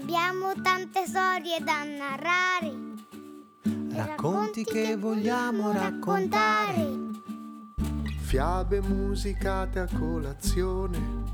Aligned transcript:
Abbiamo 0.00 0.52
tante 0.62 1.06
storie 1.06 1.58
da 1.58 1.82
narrare. 1.82 2.72
Racconti 3.92 4.62
che 4.62 4.96
vogliamo 4.96 5.72
raccontare. 5.72 6.86
Fiabe 8.20 8.80
musicate 8.80 9.80
a 9.80 9.88
colazione. 9.98 11.24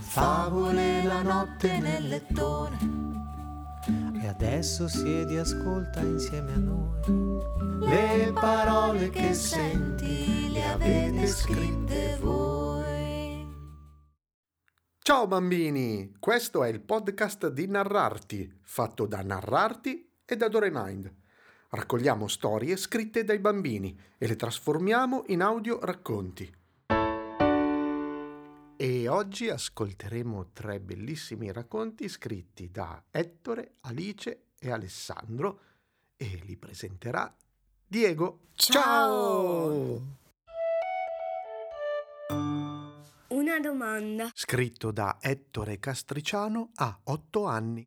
Favole 0.00 1.04
la 1.04 1.22
notte 1.22 1.78
nel 1.78 2.08
lettone. 2.08 2.78
E 4.20 4.26
adesso 4.26 4.88
siedi 4.88 5.36
e 5.36 5.38
ascolta 5.38 6.00
insieme 6.00 6.54
a 6.54 6.58
noi. 6.58 7.78
Le 7.78 8.32
parole 8.34 9.08
che 9.10 9.34
senti 9.34 10.50
le 10.50 10.64
avete 10.64 11.28
scritte 11.28 12.18
voi. 12.20 12.61
Ciao 15.04 15.26
bambini, 15.26 16.14
questo 16.20 16.62
è 16.62 16.68
il 16.68 16.80
podcast 16.80 17.48
di 17.48 17.66
Narrarti, 17.66 18.60
fatto 18.62 19.06
da 19.06 19.20
Narrarti 19.20 20.08
e 20.24 20.36
da 20.36 20.46
Doremind. 20.46 21.12
Raccogliamo 21.70 22.28
storie 22.28 22.76
scritte 22.76 23.24
dai 23.24 23.40
bambini 23.40 23.98
e 24.16 24.28
le 24.28 24.36
trasformiamo 24.36 25.24
in 25.26 25.42
audio 25.42 25.80
racconti. 25.82 26.54
E 28.76 29.08
oggi 29.08 29.48
ascolteremo 29.48 30.50
tre 30.52 30.78
bellissimi 30.78 31.50
racconti 31.50 32.08
scritti 32.08 32.70
da 32.70 33.02
Ettore, 33.10 33.78
Alice 33.80 34.50
e 34.56 34.70
Alessandro 34.70 35.58
e 36.16 36.40
li 36.44 36.56
presenterà 36.56 37.34
Diego. 37.84 38.42
Ciao! 38.54 40.20
Una 43.52 43.60
domanda. 43.60 44.30
Scritto 44.32 44.92
da 44.92 45.18
Ettore 45.20 45.78
Castriciano 45.78 46.70
a 46.76 46.98
8 47.04 47.44
anni. 47.44 47.86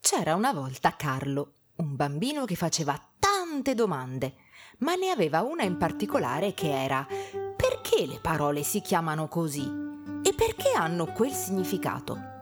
C'era 0.00 0.34
una 0.34 0.52
volta 0.52 0.96
Carlo, 0.96 1.52
un 1.76 1.94
bambino 1.94 2.44
che 2.44 2.56
faceva 2.56 3.00
tante 3.20 3.74
domande, 3.74 4.34
ma 4.78 4.96
ne 4.96 5.10
aveva 5.10 5.42
una 5.42 5.62
in 5.62 5.76
particolare 5.76 6.52
che 6.52 6.68
era 6.68 7.06
perché 7.06 8.06
le 8.06 8.18
parole 8.18 8.64
si 8.64 8.80
chiamano 8.80 9.28
così 9.28 9.66
e 10.24 10.34
perché 10.34 10.72
hanno 10.74 11.06
quel 11.12 11.30
significato? 11.30 12.35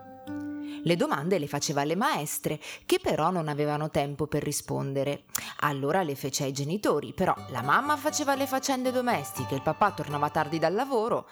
Le 0.85 0.97
domande 0.97 1.39
le 1.39 1.47
faceva 1.47 1.81
alle 1.81 1.97
maestre, 1.97 2.61
che 2.85 2.99
però 3.01 3.31
non 3.31 3.49
avevano 3.49 3.89
tempo 3.89 4.27
per 4.27 4.43
rispondere. 4.43 5.25
Allora 5.61 6.03
le 6.03 6.15
fece 6.15 6.45
ai 6.45 6.53
genitori, 6.53 7.15
però 7.15 7.35
la 7.49 7.63
mamma 7.63 7.97
faceva 7.97 8.35
le 8.35 8.47
faccende 8.47 8.93
domestiche, 8.93 9.55
il 9.55 9.63
papà 9.63 9.93
tornava 9.93 10.29
tardi 10.29 10.59
dal 10.59 10.75
lavoro. 10.75 11.29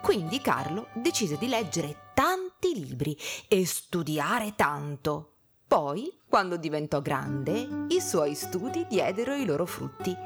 Quindi 0.00 0.40
Carlo 0.40 0.86
decise 0.94 1.36
di 1.36 1.48
leggere 1.48 2.10
tanti 2.14 2.74
libri 2.74 3.16
e 3.48 3.66
studiare 3.66 4.54
tanto. 4.54 5.30
Poi, 5.66 6.20
quando 6.28 6.56
diventò 6.56 7.00
grande, 7.00 7.86
i 7.88 8.00
suoi 8.00 8.36
studi 8.36 8.86
diedero 8.88 9.34
i 9.34 9.44
loro 9.44 9.66
frutti 9.66 10.16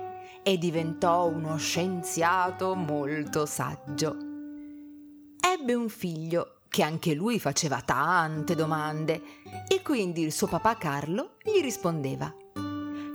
e 0.43 0.59
diventò 0.59 1.27
uno 1.27 1.57
scienziato 1.57 2.75
molto 2.75 3.47
saggio. 3.47 4.17
Ebbe 5.41 5.75
un 5.75 5.89
figlio 5.89 6.56
che 6.77 6.83
anche 6.83 7.15
lui 7.15 7.41
faceva 7.41 7.81
tante 7.81 8.55
domande 8.55 9.23
e 9.67 9.81
quindi 9.81 10.21
il 10.21 10.31
suo 10.31 10.47
papà 10.47 10.77
Carlo 10.77 11.39
gli 11.43 11.63
rispondeva. 11.63 12.31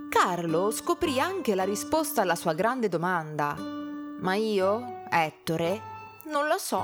Carlo 0.09 0.71
scoprì 0.71 1.19
anche 1.19 1.53
la 1.53 1.63
risposta 1.63 2.23
alla 2.23 2.33
sua 2.33 2.55
grande 2.55 2.89
domanda. 2.89 3.53
Ma 3.55 4.33
io, 4.33 5.05
Ettore, 5.11 5.79
non 6.25 6.47
lo 6.47 6.57
so. 6.57 6.83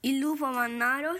Il 0.00 0.18
lupo 0.18 0.46
mannaro. 0.48 1.18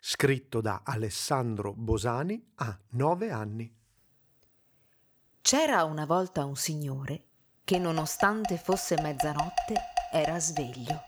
Scritto 0.00 0.60
da 0.60 0.80
Alessandro 0.84 1.72
Bosani 1.74 2.54
a 2.56 2.76
9 2.88 3.30
anni. 3.30 3.72
C'era 5.40 5.84
una 5.84 6.06
volta 6.06 6.44
un 6.44 6.56
signore 6.56 7.25
che 7.66 7.78
nonostante 7.78 8.58
fosse 8.58 8.94
mezzanotte 9.02 9.74
era 10.12 10.38
sveglio. 10.38 11.02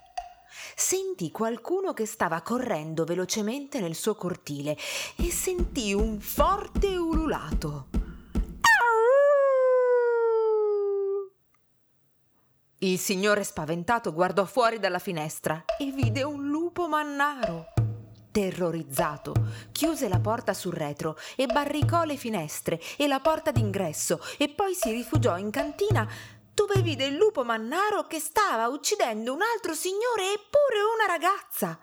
Sentì 0.75 1.31
qualcuno 1.31 1.93
che 1.93 2.05
stava 2.05 2.43
correndo 2.43 3.05
velocemente 3.05 3.79
nel 3.79 3.95
suo 3.95 4.17
cortile 4.17 4.77
e 5.17 5.31
sentì 5.31 5.95
un 5.95 6.19
forte 6.19 6.97
ululato. 6.97 7.87
Il 12.79 12.99
signore 12.99 13.45
spaventato 13.45 14.13
guardò 14.13 14.45
fuori 14.45 14.81
dalla 14.81 14.99
finestra 14.99 15.65
e 15.79 15.93
vide 15.93 16.25
un 16.25 16.49
lupo 16.49 16.89
mannaro. 16.89 17.67
Terrorizzato, 18.33 19.33
chiuse 19.71 20.09
la 20.09 20.19
porta 20.19 20.55
sul 20.55 20.73
retro 20.73 21.17
e 21.37 21.47
barricò 21.47 22.03
le 22.03 22.17
finestre 22.17 22.81
e 22.97 23.07
la 23.07 23.21
porta 23.21 23.53
d'ingresso 23.53 24.21
e 24.37 24.49
poi 24.49 24.75
si 24.75 24.91
rifugiò 24.91 25.39
in 25.39 25.51
cantina 25.51 26.09
dove 26.59 26.83
vide 26.83 27.05
il 27.05 27.15
lupo 27.15 27.45
mannaro 27.45 28.09
che 28.09 28.19
stava 28.19 28.67
uccidendo 28.67 29.33
un 29.33 29.39
altro 29.43 29.75
signore 29.75 30.33
e 30.33 30.41
pure 30.51 30.83
una 30.83 31.07
ragazza. 31.07 31.79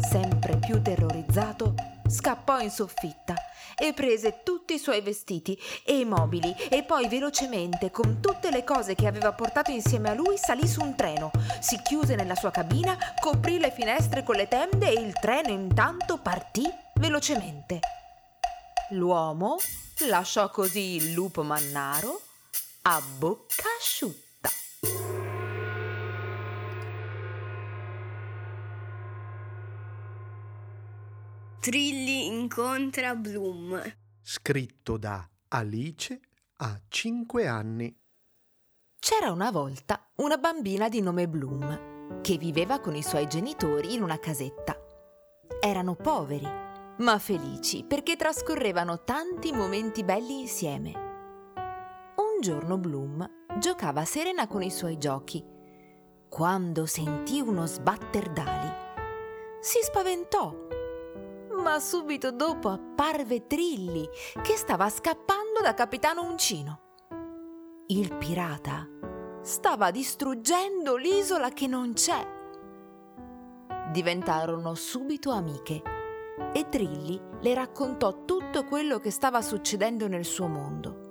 Sempre 0.00 0.56
più 0.56 0.80
terrorizzato, 0.80 1.74
scappò 2.08 2.60
in 2.60 2.70
soffitta 2.70 3.34
e 3.78 3.92
prese 3.92 4.40
tutti 4.42 4.72
i 4.72 4.78
suoi 4.78 5.02
vestiti 5.02 5.60
e 5.84 5.98
i 5.98 6.06
mobili 6.06 6.56
e 6.70 6.84
poi 6.84 7.06
velocemente, 7.06 7.90
con 7.90 8.22
tutte 8.22 8.50
le 8.50 8.64
cose 8.64 8.94
che 8.94 9.06
aveva 9.06 9.34
portato 9.34 9.70
insieme 9.70 10.08
a 10.08 10.14
lui, 10.14 10.38
salì 10.38 10.66
su 10.66 10.80
un 10.80 10.96
treno, 10.96 11.30
si 11.60 11.78
chiuse 11.82 12.14
nella 12.14 12.36
sua 12.36 12.50
cabina, 12.50 12.96
coprì 13.20 13.58
le 13.58 13.72
finestre 13.72 14.22
con 14.22 14.36
le 14.36 14.48
tende 14.48 14.88
e 14.88 14.98
il 14.98 15.12
treno 15.12 15.50
intanto 15.50 16.16
partì 16.16 16.64
velocemente. 16.94 17.80
L'uomo 18.92 19.58
lasciò 20.08 20.48
così 20.48 20.94
il 20.94 21.12
lupo 21.12 21.42
mannaro 21.42 22.22
a 22.82 23.02
bocca 23.18 23.68
asciutta. 23.78 24.48
Trilli 31.60 32.26
incontra 32.26 33.14
Bloom. 33.14 33.82
Scritto 34.22 34.96
da 34.96 35.28
Alice 35.48 36.20
a 36.56 36.80
5 36.88 37.46
anni. 37.46 37.94
C'era 38.98 39.30
una 39.30 39.50
volta 39.50 40.10
una 40.16 40.38
bambina 40.38 40.88
di 40.88 41.02
nome 41.02 41.28
Bloom 41.28 42.22
che 42.22 42.38
viveva 42.38 42.80
con 42.80 42.94
i 42.94 43.02
suoi 43.02 43.28
genitori 43.28 43.92
in 43.92 44.02
una 44.02 44.18
casetta. 44.18 44.74
Erano 45.60 45.96
poveri, 45.96 46.48
ma 46.98 47.18
felici 47.18 47.84
perché 47.84 48.16
trascorrevano 48.16 49.04
tanti 49.04 49.52
momenti 49.52 50.02
belli 50.02 50.40
insieme. 50.40 51.09
Un 52.40 52.46
giorno 52.46 52.78
Bloom 52.78 53.30
giocava 53.58 54.06
serena 54.06 54.46
con 54.46 54.62
i 54.62 54.70
suoi 54.70 54.96
giochi, 54.96 55.44
quando 56.26 56.86
sentì 56.86 57.38
uno 57.38 57.66
sbatter 57.66 58.30
d'ali. 58.30 58.72
Si 59.60 59.78
spaventò, 59.82 60.50
ma 61.62 61.78
subito 61.78 62.32
dopo 62.32 62.70
apparve 62.70 63.46
Trilli 63.46 64.08
che 64.40 64.56
stava 64.56 64.88
scappando 64.88 65.60
da 65.60 65.74
Capitano 65.74 66.22
Uncino. 66.22 66.80
Il 67.88 68.16
pirata 68.16 68.88
stava 69.42 69.90
distruggendo 69.90 70.96
l'isola 70.96 71.50
che 71.50 71.66
non 71.66 71.92
c'è. 71.92 72.26
Diventarono 73.92 74.74
subito 74.74 75.30
amiche 75.30 75.82
e 76.54 76.68
Trilli 76.70 77.20
le 77.42 77.52
raccontò 77.52 78.24
tutto 78.24 78.64
quello 78.64 78.98
che 78.98 79.10
stava 79.10 79.42
succedendo 79.42 80.08
nel 80.08 80.24
suo 80.24 80.46
mondo. 80.46 81.08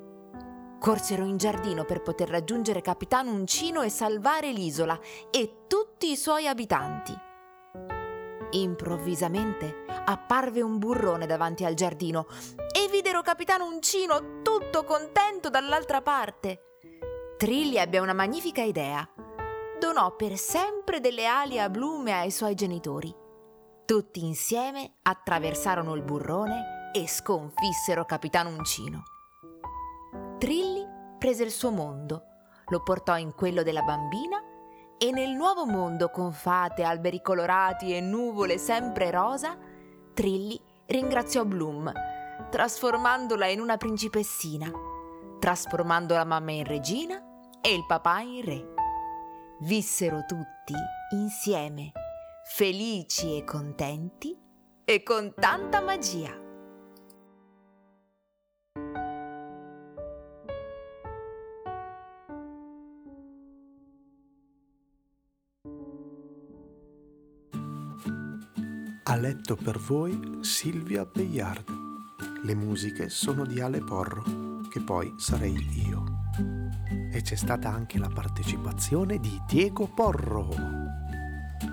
Corsero 0.79 1.25
in 1.25 1.35
giardino 1.35 1.83
per 1.83 2.01
poter 2.01 2.29
raggiungere 2.29 2.79
Capitano 2.79 3.31
Uncino 3.31 3.81
e 3.81 3.89
salvare 3.89 4.51
l'isola 4.51 4.97
e 5.29 5.65
tutti 5.67 6.09
i 6.09 6.15
suoi 6.15 6.47
abitanti. 6.47 7.13
Improvvisamente 8.51 9.83
apparve 10.05 10.61
un 10.61 10.79
burrone 10.79 11.25
davanti 11.25 11.65
al 11.65 11.73
giardino 11.73 12.27
e 12.73 12.87
videro 12.89 13.21
Capitano 13.21 13.65
Uncino 13.65 14.41
tutto 14.41 14.85
contento 14.85 15.49
dall'altra 15.49 16.01
parte. 16.01 16.61
Trilli 17.37 17.75
ebbe 17.75 17.99
una 17.99 18.13
magnifica 18.13 18.61
idea. 18.61 19.07
Donò 19.79 20.15
per 20.15 20.37
sempre 20.37 21.01
delle 21.01 21.25
ali 21.25 21.59
a 21.59 21.69
Bloom 21.69 22.07
e 22.07 22.11
ai 22.11 22.31
suoi 22.31 22.55
genitori. 22.55 23.13
Tutti 23.85 24.23
insieme 24.23 24.95
attraversarono 25.01 25.93
il 25.95 26.03
burrone 26.03 26.91
e 26.93 27.07
sconfissero 27.07 28.05
Capitano 28.05 28.49
Uncino. 28.49 29.03
Trilli 30.39 30.68
prese 31.19 31.43
il 31.43 31.51
suo 31.51 31.69
mondo, 31.69 32.23
lo 32.69 32.81
portò 32.81 33.15
in 33.17 33.35
quello 33.35 33.61
della 33.61 33.83
bambina 33.83 34.41
e 34.97 35.11
nel 35.11 35.31
nuovo 35.31 35.65
mondo 35.65 36.09
con 36.09 36.33
fate, 36.33 36.83
alberi 36.83 37.21
colorati 37.21 37.95
e 37.95 38.01
nuvole 38.01 38.57
sempre 38.57 39.11
rosa, 39.11 39.55
Trilli 40.13 40.59
ringraziò 40.87 41.45
Bloom, 41.45 41.91
trasformandola 42.49 43.45
in 43.45 43.59
una 43.59 43.77
principessina, 43.77 44.71
trasformando 45.39 46.15
la 46.15 46.25
mamma 46.25 46.51
in 46.51 46.65
regina 46.65 47.21
e 47.61 47.73
il 47.73 47.85
papà 47.85 48.19
in 48.21 48.43
re. 48.43 48.73
Vissero 49.59 50.23
tutti 50.25 50.73
insieme, 51.11 51.91
felici 52.45 53.37
e 53.37 53.43
contenti 53.43 54.37
e 54.83 55.03
con 55.03 55.33
tanta 55.35 55.81
magia. 55.81 56.48
Ha 69.09 69.15
letto 69.15 69.55
per 69.55 69.79
voi 69.79 70.37
Silvia 70.41 71.03
Bayard. 71.03 71.65
Le 72.43 72.53
musiche 72.53 73.09
sono 73.09 73.43
di 73.43 73.59
Ale 73.59 73.79
Porro, 73.79 74.23
che 74.69 74.81
poi 74.81 75.15
sarei 75.17 75.55
io. 75.87 76.03
E 77.11 77.19
c'è 77.19 77.33
stata 77.33 77.71
anche 77.71 77.97
la 77.97 78.07
partecipazione 78.07 79.19
di 79.19 79.41
Diego 79.47 79.87
Porro. 79.87 80.49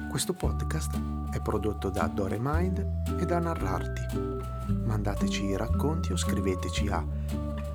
Questo 0.09 0.33
podcast 0.33 0.99
è 1.31 1.43
prodotto 1.43 1.91
da 1.91 2.07
Dore 2.07 2.39
Mind 2.41 3.03
e 3.21 3.27
da 3.27 3.39
Narrarti. 3.39 4.07
Mandateci 4.87 5.45
i 5.45 5.59
racconti 5.59 6.13
o 6.13 6.17
scriveteci 6.17 6.89
a 6.89 7.05